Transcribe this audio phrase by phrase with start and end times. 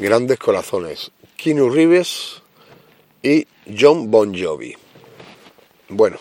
[0.00, 2.40] Grandes Corazones, Keanu Reeves
[3.22, 3.46] y
[3.78, 4.74] John Bon Jovi.
[5.90, 6.16] Bueno,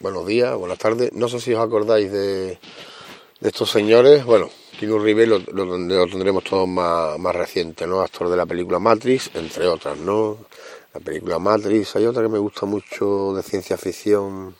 [0.00, 1.14] buenos días, buenas tardes.
[1.14, 2.58] No sé si os acordáis de,
[3.40, 4.26] estos señores.
[4.26, 5.40] Bueno, Keanu Reeves lo,
[6.10, 8.02] tendremos todos más, más reciente, ¿no?
[8.02, 10.36] Actor de la película Matrix, entre otras, ¿no?
[10.92, 11.96] La película Matrix.
[11.96, 14.54] Hay otra que me gusta mucho de ciencia ficción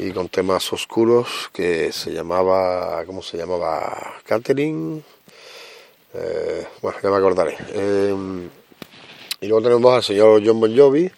[0.00, 4.14] y con temas oscuros que se llamaba, ¿cómo se llamaba?
[4.26, 5.02] Catherine
[6.14, 7.56] eh, bueno, ya me acordaré.
[7.72, 8.14] Eh,
[9.40, 11.10] y luego tenemos al señor John Bon Jovi,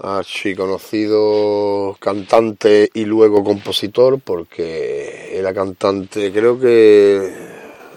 [0.00, 7.32] archi conocido cantante y luego compositor, porque era cantante, creo que,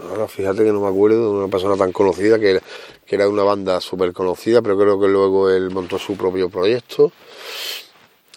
[0.10, 2.62] ahora fíjate que no me acuerdo de una persona tan conocida, que,
[3.06, 6.50] que era de una banda súper conocida, pero creo que luego él montó su propio
[6.50, 7.12] proyecto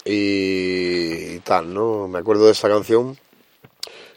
[0.05, 2.09] y, y tal, ¿no?
[2.09, 3.17] Me acuerdo de esa canción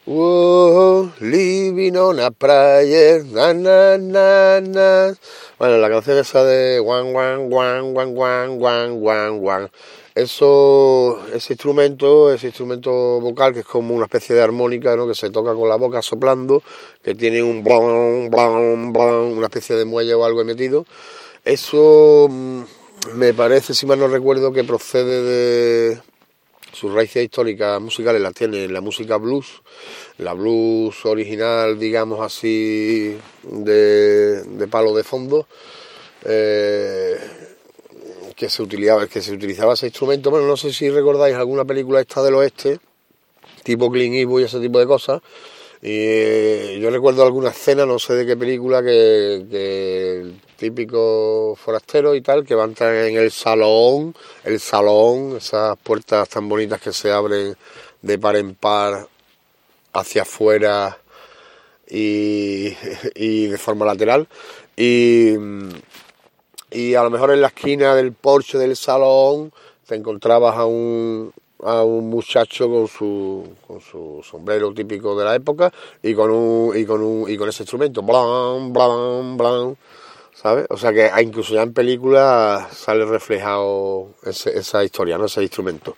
[0.03, 5.13] Whoa, living on a prayer, na, na, na.
[5.59, 9.71] Bueno, la canción esa de guan, guan, guan, guan, guan, guan, guan, guan.
[10.15, 15.07] Eso, ese instrumento, ese instrumento vocal que es como una especie de armónica, ¿no?
[15.07, 16.63] Que se toca con la boca soplando,
[17.03, 20.87] que tiene un blon, blon, blon, una especie de muelle o algo metido.
[21.45, 22.61] Eso mm,
[23.13, 26.01] me parece, si mal no recuerdo, que procede de,
[26.81, 29.61] sus raíces históricas musicales las tiene la música blues,
[30.17, 35.45] la blues original, digamos así, de, palo de fondo,
[36.25, 37.19] eh,
[38.35, 40.31] que, se utilizaba, que se utilizaba ese instrumento.
[40.31, 42.79] Bueno, no sé si recordáis alguna película esta del oeste,
[43.63, 45.21] tipo Clint Eastwood y ese tipo de cosas,
[45.83, 49.37] y eh, yo recuerdo alguna escena, no sé de qué película, que,
[50.21, 55.75] el típico forastero y tal, que va a entrar en el salón, el salón, esas
[55.79, 57.55] puertas tan bonitas que se abren
[58.03, 59.07] de par en par
[59.93, 60.99] hacia afuera
[61.89, 62.77] y,
[63.15, 64.27] y de forma lateral.
[64.77, 65.33] Y,
[66.69, 69.51] y a lo mejor en la esquina del porche del salón
[69.87, 71.33] te encontrabas a un,
[71.63, 75.71] a un muchacho con su, con su sombrero típico de la época
[76.01, 79.77] y con un, y con un, y con ese instrumento, blan, blan, blan,
[80.33, 80.65] ¿sabes?
[80.69, 85.25] O sea que incluso ya en películas sale reflejado esa historia, ¿no?
[85.25, 85.95] Ese instrumento.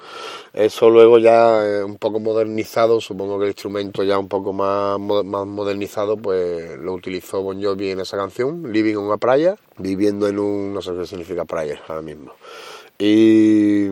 [0.54, 5.00] Eso luego ya eh, un poco modernizado, supongo que el instrumento ya un poco más,
[5.00, 10.28] más modernizado, pues lo utilizó Bon Jovi en esa canción, Living on a Praia, viviendo
[10.28, 12.34] en un, no sé qué significa praia ahora mismo.
[13.00, 13.88] Y,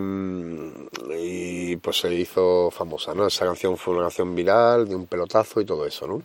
[1.17, 3.27] y, pues se hizo famosa, ¿no?
[3.27, 6.21] Esa canción fue una canción viral, de un pelotazo y todo eso, ¿no?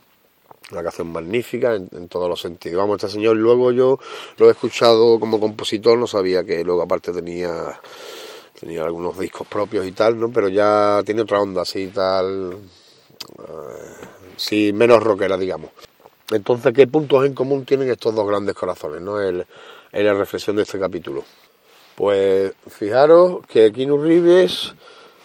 [0.72, 2.78] Una canción magnífica en, todos los sentidos.
[2.78, 3.98] Vamos, este señor luego yo
[4.38, 7.80] lo he escuchado como compositor, no sabía que luego aparte tenía
[8.58, 10.30] tenía algunos discos propios y tal, ¿no?
[10.30, 12.54] Pero ya tiene otra onda así tal,
[13.38, 15.70] eh, sí, menos rockera, digamos.
[16.30, 19.20] Entonces, ¿qué puntos en común tienen estos dos grandes corazones, no?
[19.20, 19.46] El,
[19.92, 21.24] en la reflexión de este capítulo.
[21.94, 24.74] Pues fijaros que Keanu Reeves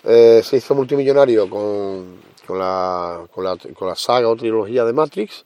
[0.03, 4.94] eh, se hizo multimillonario con, con, la, con, la, con la saga o trilogía de
[4.94, 5.44] Matrix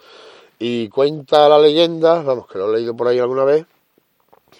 [0.59, 3.65] y cuenta la leyenda, vamos, que lo he leído por ahí alguna vez,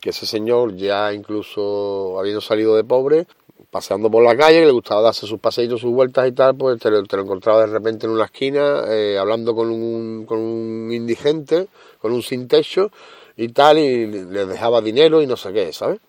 [0.02, 3.28] que ese señor ya incluso habiendo salido de pobre,
[3.72, 6.80] paseando por la calle, que le gustaba darse sus paseitos, sus vueltas y tal, pues
[6.80, 11.68] te lo, encontraba de repente en una esquina eh, hablando con un, con un indigente,
[12.00, 12.92] con un sin techo
[13.38, 16.00] y tal, y le dejaba dinero y no sé qué, ¿sabes?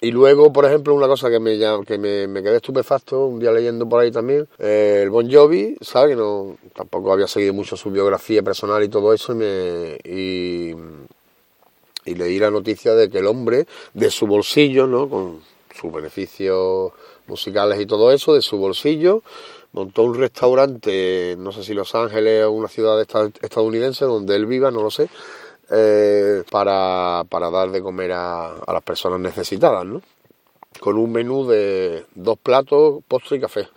[0.00, 3.88] Y luego, por ejemplo, una cosa que me, que me, quedé estupefacto, un día leyendo
[3.88, 6.10] por ahí también, eh, el Bon Jovi, ¿sabes?
[6.10, 10.74] Que no, tampoco había seguido mucho su biografía personal y todo eso, y, me, y,
[12.14, 15.08] leí la noticia de que el hombre, de su bolsillo, ¿no?
[15.08, 15.40] Con
[15.74, 16.92] sus beneficios
[17.26, 19.22] musicales y todo eso, de su bolsillo,
[19.72, 24.70] montó un restaurante, no sé si Los Ángeles o una ciudad estadounidense donde él viva,
[24.70, 25.08] no lo sé,
[25.70, 30.00] eh, para, para, dar de comer a, a, las personas necesitadas, ¿no?
[30.80, 33.68] Con un menú de dos platos, postre y café.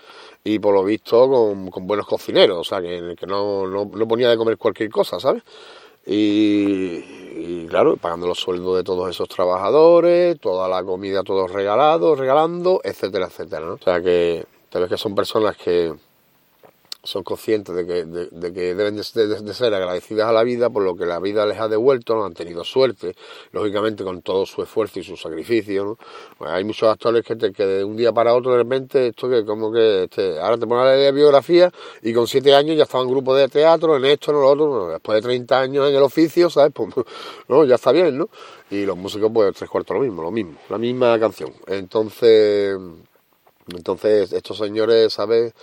[0.43, 4.37] Y por lo visto con, buenos cocineros, o sea, que, no, no, no, ponía de
[4.37, 5.43] comer cualquier cosa, ¿sabes?
[6.05, 7.03] Y,
[7.35, 12.81] y, claro, pagando los sueldos de todos esos trabajadores, toda la comida, todos regalados, regalando,
[12.83, 13.73] etcétera, etcétera, ¿no?
[13.73, 15.93] O sea que, tal vez que son personas que,
[17.09, 20.95] son conscientes de que, de, que deben de, ser agradecidas a la vida por lo
[20.95, 23.15] que la vida les ha devuelto, no han tenido suerte,
[23.51, 25.85] lógicamente con todo su esfuerzo y su sacrificio.
[25.85, 25.97] ¿no?
[26.37, 29.43] Pues hay muchos actores que, que de un día para otro de repente, esto que
[29.43, 31.71] como que este, ahora te ponen a leer biografía
[32.03, 34.89] y con siete años ya estaba en grupo de teatro, en esto, en lo otro,
[34.89, 36.73] después de 30 años en el oficio, ¿sabes?
[36.75, 36.89] Pues
[37.47, 38.29] no, ya está bien, ¿no?
[38.69, 41.51] Y los músicos, pues tres cuartos lo mismo, lo mismo, la misma canción.
[41.65, 42.77] Entonces,
[43.75, 45.53] entonces estos señores, ¿sabes?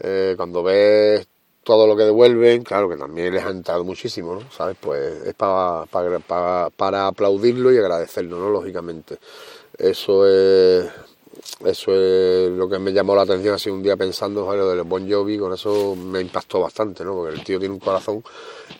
[0.00, 1.26] Eh, cuando ves
[1.62, 4.50] todo lo que devuelven, claro que también les ha entrado muchísimo, ¿no?
[4.50, 4.76] ¿Sabes?
[4.80, 8.50] Pues es para, para, para, aplaudirlo y agradecerlo, ¿no?
[8.50, 9.18] Lógicamente.
[9.76, 10.90] Eso es,
[11.64, 14.82] eso es lo que me llamó la atención así un día pensando en lo del
[14.82, 17.14] Bon Jovi, con eso me impactó bastante, ¿no?
[17.14, 18.22] Porque el tío tiene un corazón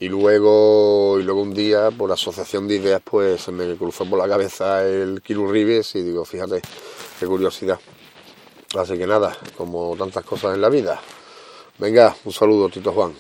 [0.01, 4.19] y luego, y luego un día por asociación de ideas pues se me cruzó por
[4.19, 6.63] la cabeza el Kilo Rives y digo, fíjate,
[7.19, 7.79] qué curiosidad.
[8.77, 11.01] Así que nada, como tantas cosas en la vida.
[11.79, 13.15] Venga, un saludo, Tito Juan.